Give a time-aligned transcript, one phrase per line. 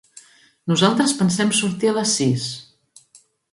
[0.71, 2.51] Nosaltres pensem sortir a les sis.